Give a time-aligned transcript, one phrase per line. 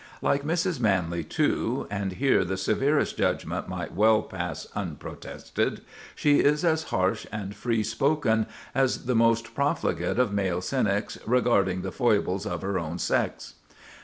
[0.23, 0.79] Like Mrs.
[0.79, 7.83] Manley, too,—and here the severest judgment might well pass unprotested,—she is as harsh and free
[7.83, 13.53] spoken as the most profligate of male cynics regarding the foibles of her own sex.